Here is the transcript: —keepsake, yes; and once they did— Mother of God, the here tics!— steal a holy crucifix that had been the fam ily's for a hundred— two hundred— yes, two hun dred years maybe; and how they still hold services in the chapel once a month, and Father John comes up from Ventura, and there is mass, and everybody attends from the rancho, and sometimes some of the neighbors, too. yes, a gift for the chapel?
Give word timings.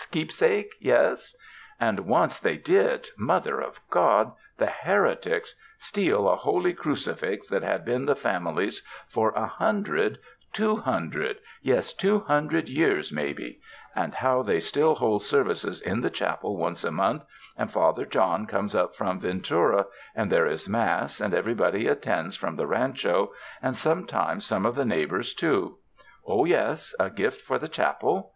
—keepsake, 0.12 0.72
yes; 0.80 1.36
and 1.78 1.98
once 2.06 2.40
they 2.40 2.56
did— 2.56 3.10
Mother 3.18 3.60
of 3.60 3.80
God, 3.90 4.32
the 4.56 4.72
here 4.82 5.14
tics!— 5.14 5.56
steal 5.78 6.26
a 6.26 6.36
holy 6.36 6.72
crucifix 6.72 7.48
that 7.48 7.62
had 7.62 7.84
been 7.84 8.06
the 8.06 8.16
fam 8.16 8.46
ily's 8.46 8.82
for 9.08 9.32
a 9.32 9.44
hundred— 9.46 10.18
two 10.54 10.76
hundred— 10.76 11.36
yes, 11.72 11.92
two 11.92 12.20
hun 12.20 12.46
dred 12.48 12.66
years 12.70 13.12
maybe; 13.12 13.60
and 13.94 14.14
how 14.14 14.42
they 14.42 14.58
still 14.58 14.94
hold 14.94 15.22
services 15.22 15.82
in 15.82 16.00
the 16.00 16.08
chapel 16.08 16.56
once 16.56 16.82
a 16.82 16.90
month, 16.90 17.22
and 17.58 17.70
Father 17.70 18.06
John 18.06 18.46
comes 18.46 18.74
up 18.74 18.96
from 18.96 19.20
Ventura, 19.20 19.84
and 20.16 20.32
there 20.32 20.46
is 20.46 20.66
mass, 20.66 21.20
and 21.20 21.34
everybody 21.34 21.86
attends 21.88 22.36
from 22.36 22.56
the 22.56 22.66
rancho, 22.66 23.34
and 23.60 23.76
sometimes 23.76 24.46
some 24.46 24.64
of 24.64 24.76
the 24.76 24.86
neighbors, 24.86 25.34
too. 25.34 25.76
yes, 26.26 26.94
a 26.98 27.10
gift 27.10 27.42
for 27.42 27.58
the 27.58 27.68
chapel? 27.68 28.32